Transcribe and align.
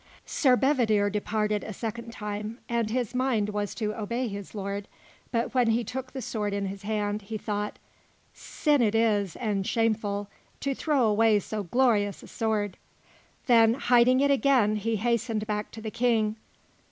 Sir 0.25 0.55
Bedivere 0.55 1.11
departed 1.11 1.63
a 1.63 1.73
second 1.73 2.11
time, 2.11 2.57
and 2.67 2.89
his 2.89 3.13
mind 3.13 3.49
was 3.49 3.75
to 3.75 3.93
obey 3.93 4.27
his 4.27 4.55
lord; 4.55 4.87
but 5.31 5.53
when 5.53 5.67
he 5.69 5.83
took 5.83 6.11
the 6.11 6.23
sword 6.23 6.53
in 6.55 6.65
his 6.65 6.81
hand, 6.81 7.21
he 7.21 7.37
thought: 7.37 7.77
"Sin 8.33 8.81
it 8.81 8.95
is 8.95 9.35
and 9.35 9.67
shameful, 9.67 10.27
to 10.61 10.73
throw 10.73 11.03
away 11.05 11.37
so 11.37 11.61
glorious 11.61 12.23
a 12.23 12.27
sword" 12.27 12.77
Then, 13.45 13.75
hiding 13.75 14.21
it 14.21 14.31
again, 14.31 14.77
he 14.77 14.95
hastened 14.95 15.45
back 15.45 15.69
to 15.69 15.81
the 15.81 15.91
King. 15.91 16.35